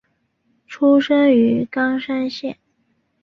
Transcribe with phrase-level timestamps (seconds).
[0.65, 2.57] 出身于冈山县。